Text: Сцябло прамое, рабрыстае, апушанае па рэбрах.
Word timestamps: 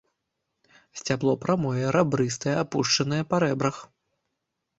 Сцябло 0.99 1.35
прамое, 1.43 1.83
рабрыстае, 1.97 2.55
апушанае 2.63 3.21
па 3.33 3.43
рэбрах. 3.45 3.77